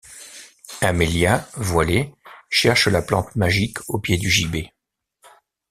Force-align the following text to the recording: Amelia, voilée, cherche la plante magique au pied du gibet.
Amelia, 0.81 1.47
voilée, 1.57 2.15
cherche 2.49 2.87
la 2.87 3.03
plante 3.03 3.35
magique 3.35 3.77
au 3.87 3.99
pied 3.99 4.17
du 4.17 4.31
gibet. 4.31 4.73